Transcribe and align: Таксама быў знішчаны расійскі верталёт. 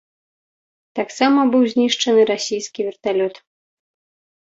Таксама 1.01 1.45
быў 1.53 1.63
знішчаны 1.75 2.21
расійскі 2.33 2.79
верталёт. 2.91 3.35